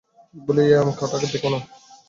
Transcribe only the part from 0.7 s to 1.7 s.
আম কটা দেখো না?